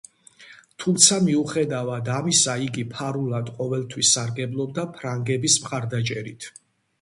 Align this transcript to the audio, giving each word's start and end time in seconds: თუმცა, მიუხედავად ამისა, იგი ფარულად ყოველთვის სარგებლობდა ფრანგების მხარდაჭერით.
თუმცა, 0.83 1.17
მიუხედავად 1.25 2.09
ამისა, 2.13 2.55
იგი 2.69 2.85
ფარულად 2.95 3.51
ყოველთვის 3.59 4.15
სარგებლობდა 4.17 4.87
ფრანგების 4.97 5.61
მხარდაჭერით. 5.67 6.51